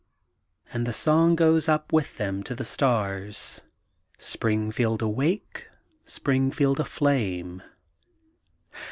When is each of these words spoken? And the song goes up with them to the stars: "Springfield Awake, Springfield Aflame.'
And 0.73 0.87
the 0.87 0.93
song 0.93 1.35
goes 1.35 1.69
up 1.69 1.93
with 1.93 2.17
them 2.17 2.41
to 2.45 2.55
the 2.55 2.65
stars: 2.65 3.61
"Springfield 4.17 5.03
Awake, 5.03 5.67
Springfield 6.05 6.79
Aflame.' 6.79 7.61